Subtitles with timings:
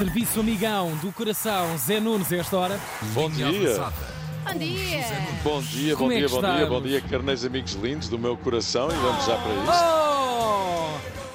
[0.00, 2.80] Serviço amigão do coração, Zé Nunes, a esta hora.
[3.12, 3.44] Bom dia.
[3.44, 5.04] Bom dia!
[5.44, 8.88] Bom dia, bom é dia, bom dia, bom dia, carneiros amigos lindos do meu coração
[8.90, 10.09] e vamos já para isto.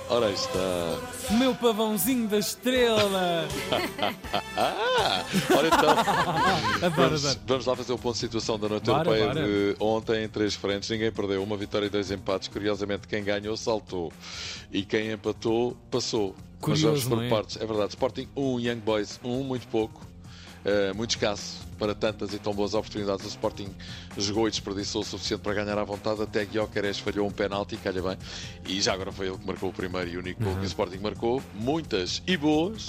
[0.07, 0.99] Ora está.
[1.31, 3.47] Meu pavãozinho da estrela!
[5.57, 9.45] Ora então, vamos, vamos lá fazer o ponto de situação da noite Bora, europeia bora.
[9.47, 10.89] de ontem em três frentes.
[10.89, 12.47] Ninguém perdeu, uma vitória e dois empates.
[12.49, 14.13] Curiosamente, quem ganhou saltou
[14.71, 16.35] e quem empatou passou.
[16.67, 17.29] Mas Curioso, vamos por é?
[17.29, 17.57] partes.
[17.57, 20.05] É verdade, Sporting 1, Young Boys 1, muito pouco.
[20.65, 23.25] Eh, muito escasso para tantas e tão boas oportunidades.
[23.25, 23.69] O Sporting
[24.17, 26.21] jogou e desperdiçou o suficiente para ganhar à vontade.
[26.21, 28.17] Até Guiocares falhou um penalti, calha bem.
[28.67, 30.49] E já agora foi ele que marcou o primeiro e único Uhum.
[30.51, 31.41] gol que o Sporting marcou.
[31.53, 32.87] Muitas e boas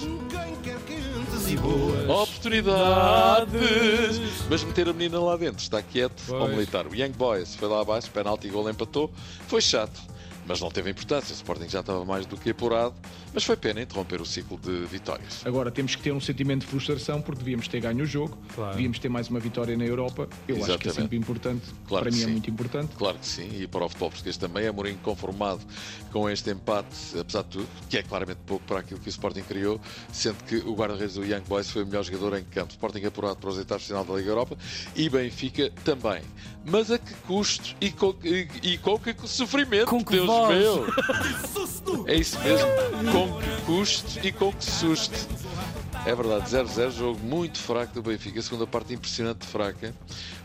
[1.49, 2.09] E boas.
[2.09, 4.21] oportunidades.
[4.49, 6.41] Mas meter a menina lá dentro, está quieto Pois.
[6.43, 6.87] ao militar.
[6.87, 9.11] O Young Boys foi lá abaixo, penalti, gol empatou.
[9.49, 10.01] Foi chato,
[10.47, 11.33] mas não teve importância.
[11.33, 12.95] O Sporting já estava mais do que apurado.
[13.35, 15.43] Mas foi pena interromper o ciclo de vitórias.
[15.45, 18.73] Agora temos que ter um sentimento de frustração porque devíamos ter ganho o jogo, Claro.
[18.73, 20.29] devíamos ter mais uma vitória na Europa.
[20.49, 20.95] Eu acho que é Exatamente.
[20.95, 21.67] sempre importante.
[21.87, 22.33] Claro para mim é sim.
[22.33, 22.97] muito importante.
[22.97, 24.67] Claro que sim, e para o futebol português também.
[24.67, 25.61] Amorim conformado
[26.13, 29.43] com este empate, apesar de tudo, que é claramente pouco para aquilo que o Sporting
[29.43, 29.81] criou,
[30.13, 32.71] sendo que o guarda-redes do Young Boys foi o melhor jogador em campo.
[32.73, 34.57] Sporting apurado para os oitavos de final da Liga Europa
[34.95, 36.23] e Benfica também.
[36.65, 40.87] Mas a que custo e com, e, e com que sofrimento, Com que Deus meu!
[42.07, 42.67] É isso mesmo,
[43.13, 45.15] com que custo e com que susto.
[46.05, 49.93] É verdade, 0-0, jogo muito fraco do Benfica, segunda parte impressionante fraca.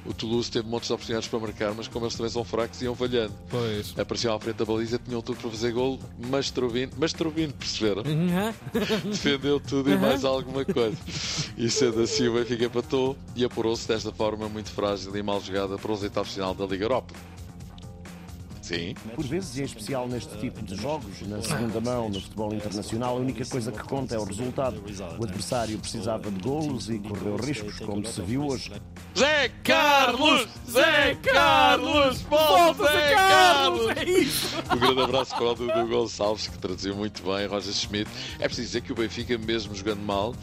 [0.03, 2.95] O Toulouse teve montes de oportunidades para marcar, mas como eles também são fracos, iam
[2.95, 3.33] falhando.
[3.47, 3.93] Pois.
[3.97, 8.01] Apareciam à frente da baliza, tinham tudo para fazer gol, mas Trovino, mas Trovino, perceberam?
[8.01, 8.53] Uhum.
[9.11, 10.97] Defendeu tudo e mais alguma coisa.
[11.55, 15.77] E sendo assim, o Benfica empatou e apurou-se desta forma muito frágil e mal jogada
[15.77, 17.13] para os oitavos de final da Liga Europa.
[18.71, 22.53] Sim, Por vezes, e em especial neste tipo de jogos, na segunda mão, no futebol
[22.53, 24.81] internacional, a única coisa que conta é o resultado.
[25.19, 28.71] O adversário precisava de golos e correu riscos, como se viu hoje.
[29.17, 30.47] Zé Carlos!
[30.69, 32.21] Zé Carlos!
[32.21, 33.87] Volta, Zé Carlos!
[33.91, 34.73] É!
[34.73, 38.09] Um grande abraço para o Dudu Gonçalves, que traduziu muito bem, Roger Schmidt.
[38.39, 40.33] É preciso dizer que o Benfica, mesmo jogando mal,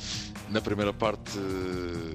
[0.50, 1.38] na primeira parte,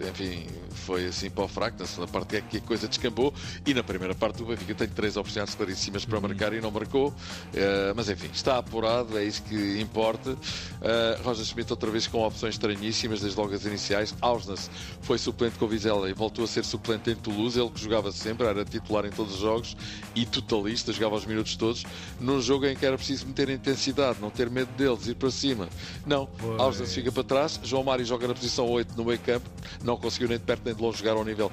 [0.09, 3.33] enfim, foi assim para o fraco, na segunda parte é que a coisa descambou,
[3.65, 7.13] e na primeira parte o Benfica tem três oportunidades claríssimas para marcar e não marcou,
[7.53, 10.35] Eh, mas enfim, está apurado, é isso que importa.
[10.81, 14.15] Eh, Roger Schmidt outra vez com opções estranhíssimas, desde logo as iniciais.
[14.21, 14.69] Ausnes
[15.01, 18.11] foi suplente com o Vizela e voltou a ser suplente em Toulouse, ele que jogava
[18.11, 19.77] sempre, era titular em todos os jogos
[20.15, 21.83] e totalista, jogava os minutos todos,
[22.19, 25.69] num jogo em que era preciso meter intensidade, não ter medo deles, ir para cima.
[26.05, 26.59] Não, Pois.
[26.59, 29.49] Ausnes fica para trás, João Mário joga na posição 8 no meio campo,
[29.83, 31.51] não conseguiu nem de perto nem de longe jogar ao nível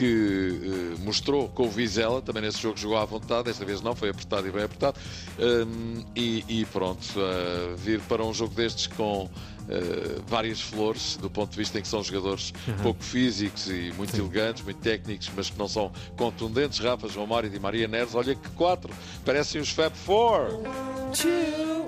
[0.00, 3.94] que eh, mostrou com o Vizela, também nesse jogo jogou à vontade, desta vez não,
[3.94, 4.98] foi apertado e bem apertado,
[5.38, 9.28] Hum, e, e pronto, eh, vir para um jogo destes com
[9.68, 12.52] eh, várias flores, do ponto de vista em que são jogadores
[12.82, 17.48] pouco físicos e muito elegantes, muito técnicos, mas que não são contundentes, Rafa, João Mário
[17.48, 18.92] e Di Maria Neres, olha que quatro,
[19.24, 20.60] parecem os Fab Four.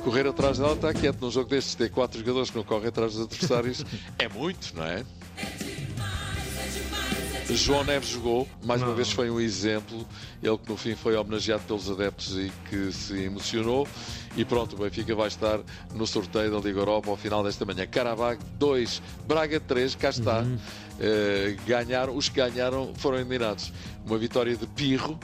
[0.04, 3.14] Correr atrás dela está quieto num jogo destes, ter quatro jogadores que não correm atrás
[3.14, 3.84] dos adversários
[4.18, 5.04] é muito, não é?
[7.56, 8.96] João Neves jogou, mais uma Não.
[8.96, 10.06] vez foi um exemplo.
[10.42, 13.86] Ele que no fim foi homenageado pelos adeptos e que se emocionou.
[14.36, 15.60] E pronto, o Benfica vai estar
[15.94, 17.86] no sorteio da Liga Europa ao final desta manhã.
[17.86, 20.44] Carabag 2, Braga 3, cá está.
[21.00, 23.72] Eh, ganharam, os que ganharam foram eliminados.
[24.06, 25.18] Uma vitória de Pirro.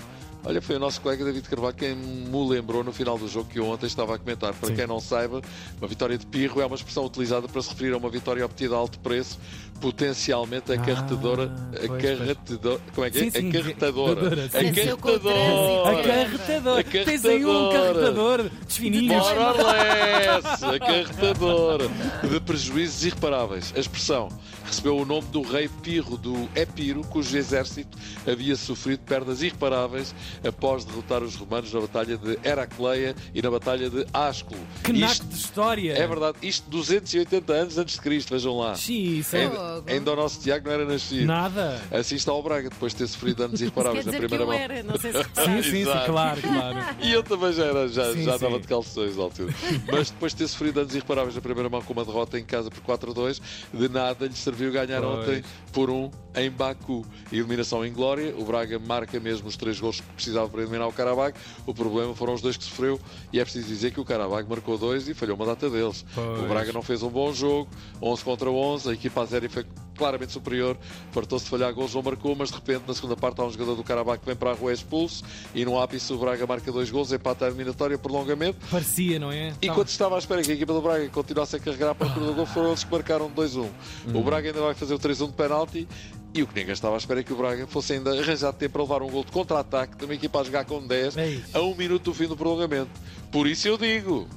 [0.49, 3.59] Olha, foi o nosso colega David Carvalho quem me lembrou no final do jogo que
[3.59, 4.55] eu ontem estava a comentar.
[4.55, 4.77] Para Sim.
[4.77, 5.43] quem não saiba,
[5.79, 8.75] uma vitória de Pirro é uma expressão utilizada para se referir a uma vitória obtida
[8.75, 9.39] a alto preço,
[9.79, 11.55] potencialmente acarretadora.
[11.71, 11.91] pois.
[11.91, 13.21] acarretadora como é que é?
[13.25, 14.45] Sim, sim, acarretadora.
[14.47, 16.81] acarretadora, Acarretadora.
[16.81, 16.85] Acarretador!
[17.05, 19.27] Tens aí um carretador desfininhos.
[19.29, 21.89] Morales, acarretadora
[22.27, 23.75] de prejuízos irreparáveis.
[23.77, 24.31] A expressão
[24.65, 30.15] recebeu o nome do rei Pirro do Epiro, cujo exército havia sofrido perdas irreparáveis
[30.47, 34.61] após derrotar os romanos na Batalha de Heracleia e na Batalha de Ascolo.
[34.85, 35.93] Que Isto- de história!
[35.95, 38.75] é verdade, isto 280 anos antes de Cristo, vejam lá.
[38.75, 41.27] Sim, isso é Ainda, ainda o nosso Tiago não era nascido.
[41.27, 41.81] nada.
[41.91, 44.57] Assim está o Braga, depois de ter sofrido danos Quer irreparáveis na primeira eu mão.
[44.57, 46.79] era, não sei se Sim, sim, sim, claro, claro.
[47.03, 48.45] E eu também já, era, já, Sim, já sim.
[48.47, 49.55] andava de calções à altura.
[49.91, 52.71] Mas depois de ter sofrido danos irreparáveis na primeira mão com uma derrota em casa
[52.71, 53.41] por 4-2,
[53.73, 55.19] de nada lhe serviu ganhar Pois.
[55.29, 57.05] ontem por um em Baku.
[57.33, 61.35] Eliminação em glória, o Braga marca mesmo os três gols precisava para eliminar o Karabag.
[61.67, 63.01] O problema foram os dois que sofreu
[63.33, 66.05] e é preciso dizer que o Karabag marcou dois e falhou uma data deles.
[66.15, 66.41] Pois.
[66.41, 67.69] O Braga não fez um bom jogo,
[68.03, 69.65] 11 contra 11, a equipa azeri foi
[69.97, 70.79] claramente superior,
[71.11, 73.75] fartou-se de falhar gols, não marcou, mas de repente na segunda parte há um jogador
[73.75, 76.71] do Carabao que vem para a rua é expulso e no ápice o Braga marca
[76.71, 78.59] dois gols, empata a eliminatória, prolongamento.
[78.71, 79.53] Parecia, não é?
[79.61, 82.27] E quando estava à espera que a equipa do Braga continuasse a carregar para o
[82.27, 83.69] do gol, foram eles que marcaram 2-1.
[84.15, 85.89] O Braga ainda vai fazer o 3-1 de penalti
[86.35, 88.73] e o que ninguém estava à espera é que o Braga fosse ainda arranjar tempo
[88.75, 91.61] para levar um gol de contra-ataque de uma equipa a jogar com 10 É a
[91.61, 92.91] um minuto do fim do prolongamento.
[93.33, 94.29] Por isso eu digo.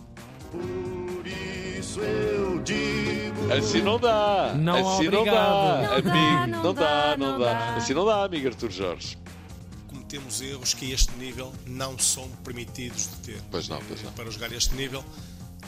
[0.51, 3.51] Por isso eu digo.
[3.53, 4.53] Assim não dá.
[4.57, 5.81] Não, assim não obrigado.
[5.81, 5.87] dá.
[5.87, 6.09] Não amigo.
[6.13, 7.53] dá, não, não dá, dá, não não dá.
[7.53, 7.75] dá.
[7.75, 9.17] Assim não dá, amigo Artur Jorge.
[9.89, 13.41] cometemos erros que a este nível não são permitidos de ter.
[13.51, 14.11] Pois não, pois não.
[14.13, 15.03] Para jogar este nível,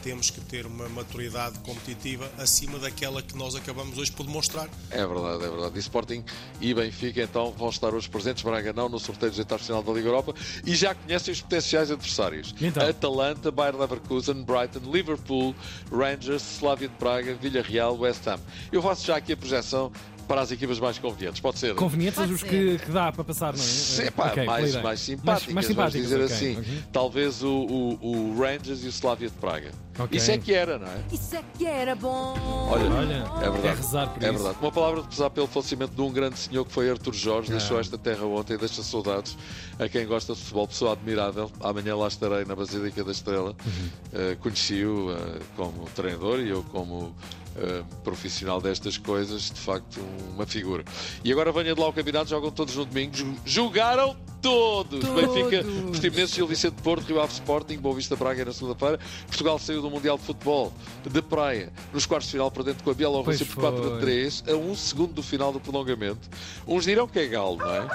[0.04, 4.70] temos que ter uma maturidade competitiva acima daquela que nós acabamos hoje por demonstrar.
[4.92, 5.76] É verdade, é verdade.
[5.78, 6.24] E Sporting
[6.60, 8.44] e Benfica então vão estar hoje presentes.
[8.44, 10.34] Braga não no sorteio dos oitavos de final da Liga Europa
[10.66, 12.54] e já conhecem os potenciais adversários.
[12.62, 12.88] Então?
[12.88, 15.56] Atalanta, Bayer Leverkusen, Brighton, Liverpool,
[15.90, 18.40] Rangers, Slavia de Praga, Villarreal, West Ham.
[18.72, 19.92] Eu faço já aqui a projeção
[20.28, 21.42] para as equipas mais convenientes.
[21.42, 21.76] Pode ser?
[21.76, 22.48] Convenientes Pode os ser.
[22.80, 23.66] que, que dá para passar, não é?
[23.66, 26.60] Sim, pá, Ok, boa mais, mais simpáticas, mais vamos simpáticas, dizer ok, assim.
[26.60, 26.84] ok.
[26.94, 29.72] Talvez o, o, o Rangers e o Slavia de Praga.
[30.00, 30.18] Ok.
[30.18, 31.04] Isso é que era, não é?
[31.12, 32.34] Isso é que era bom.
[32.72, 33.68] Olha, Olha, é verdade.
[33.68, 34.34] é rezar por É isso.
[34.44, 34.58] verdade.
[34.62, 37.58] Uma palavra de pesar pelo falecimento de um grande senhor que foi Arthur Jorge, Ah.
[37.58, 39.38] deixou esta terra ontem, deixa saudades
[39.78, 41.52] a quem gosta de futebol, pessoa admirável.
[41.62, 43.56] Amanhã lá estarei na Basílica da Estrela.
[43.66, 43.90] Uhum.
[44.14, 47.16] Eh, Conheci-o eh, como treinador e eu como
[47.56, 50.00] eh, profissional destas coisas, de facto,
[50.34, 50.84] uma figura.
[51.24, 53.14] E agora venha de lá o campeonato, jogam todos no domingo.
[53.46, 55.00] Jogaram todos!
[55.00, 55.10] Todos!
[55.10, 59.00] Benfica, Portimonense, Gil Vicente de Porto, Rio Ave Sporting, Boa Vista Braga na segunda-feira.
[59.26, 60.74] Portugal saiu do Mundial de Futebol
[61.10, 64.00] de praia nos quartos de final perdendo com a Bielorrússia por 4 a foi.
[64.02, 66.30] 3 a um segundo do final do prolongamento.
[66.68, 67.88] Uns dirão que é galo, não é?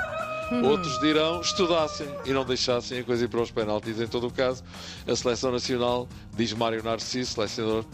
[0.66, 4.00] Outros dirão estudassem e não deixassem a coisa ir para os penaltis.
[4.00, 4.64] Em todo o caso,
[5.06, 7.84] a seleção nacional, diz Mário Narciso, selecionador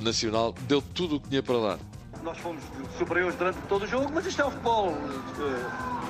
[0.00, 1.78] nacional, deu tudo o que tinha para dar.
[2.24, 2.62] Nós fomos
[2.96, 4.94] superiores durante todo o jogo, mas isto é o futebol.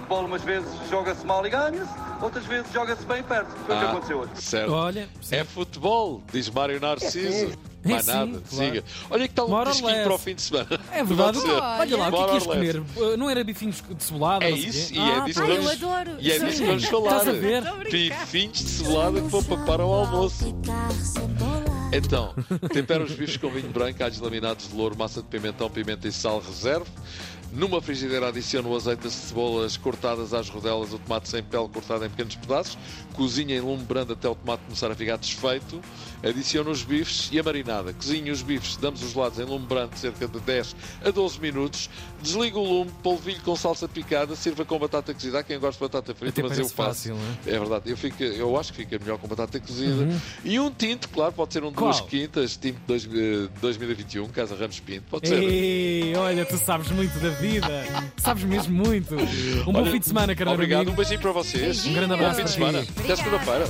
[0.06, 1.90] Futebol umas vezes joga-se mal e ganha-se,
[2.22, 3.48] outras vezes joga-se bem perto.
[3.66, 4.30] Foi o que Ah, aconteceu hoje.
[4.36, 4.72] certo.
[4.72, 7.52] Olha, É futebol, diz Mário Narciso.
[7.84, 8.44] É Mais sim, nada, claro.
[8.48, 8.84] siga.
[9.10, 9.80] Olha que tal um less.
[9.82, 10.68] para o fim de semana.
[10.92, 11.38] é verdade.
[11.38, 12.76] Olha lá, o que é que More ias comer?
[12.96, 14.44] Uh, Não era bifinhos de cebolada?
[14.44, 15.72] É isso, e é Ah, disso que vamos,
[16.20, 16.46] e é Sim.
[16.46, 17.16] disso que vamos falar.
[17.18, 17.62] Estás a ver?
[17.90, 20.54] Bifinhos de cebolada que vão para o almoço.
[21.92, 22.34] Então,
[22.72, 26.12] tempera os bifes com vinho branco, alhos laminados de louro, massa de pimentão, pimenta e
[26.12, 26.86] sal reserve.
[27.52, 32.04] Numa frigideira adicione o azeite, as cebolas cortadas às rodelas, o tomate sem pele cortado
[32.04, 32.76] em pequenos pedaços.
[33.14, 35.80] Cozinhe em lume brando até o tomate começar a ficar desfeito.
[36.22, 37.92] Adicione os bifes e a marinada.
[37.94, 41.88] Cozinhe os bifes, damos os lados em lume brando cerca de 10 a 12 minutos.
[42.20, 45.38] Desliga o lume, polvilho com salsa picada, sirva com batata cozida.
[45.38, 47.10] Há quem gosta de batata frita, Até mas eu faço.
[47.10, 50.08] fácil, não É verdade, eu, fico, eu acho que fica melhor com batata cozida.
[50.44, 54.56] E um tinto, claro, pode ser um de duas quintas, tinto dois, eh, 2021, Casa
[54.56, 55.42] Ramos Pinto, pode ser.
[55.42, 57.84] Ei, olha, tu sabes muito da vida.
[58.18, 59.14] sabes mesmo muito.
[59.66, 60.92] Um bom Olha, fim de semana, caramba Obrigado, amigo.
[60.92, 61.84] um beijinho para vocês.
[61.86, 62.80] Um grande Bom abraço fim de semana.
[62.80, 63.68] Até segunda-feira.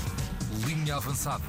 [0.66, 1.42] Linha avançada.